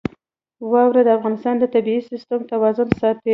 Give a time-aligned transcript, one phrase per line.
[0.71, 3.29] واوره د افغانستان د طبعي سیسټم توازن ساتي.